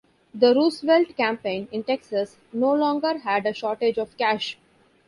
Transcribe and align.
The 0.33 0.55
Roosevelt 0.55 1.15
campaign 1.15 1.67
in 1.71 1.83
Texas 1.83 2.35
no 2.51 2.73
longer 2.73 3.19
had 3.19 3.45
a 3.45 3.53
shortage 3.53 3.99
of 3.99 4.17
cash. 4.17 4.57